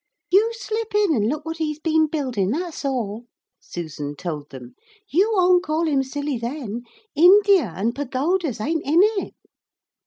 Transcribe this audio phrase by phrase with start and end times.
[0.31, 3.25] 'You slip in and look what he's been building, that's all,'
[3.59, 4.73] Susan told them.
[5.07, 6.85] 'You won't call him silly then.
[7.13, 9.35] India an' pagodas ain't in it.'